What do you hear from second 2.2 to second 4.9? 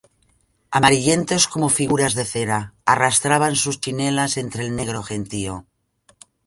cera, arrastraban sus chinelas entre el